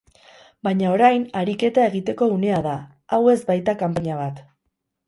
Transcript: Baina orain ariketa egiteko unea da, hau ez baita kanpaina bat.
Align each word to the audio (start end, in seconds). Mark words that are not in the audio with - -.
Baina 0.67 0.87
orain 0.93 1.27
ariketa 1.43 1.85
egiteko 1.91 2.31
unea 2.39 2.65
da, 2.71 2.75
hau 3.19 3.25
ez 3.37 3.41
baita 3.53 3.79
kanpaina 3.85 4.19
bat. 4.27 4.45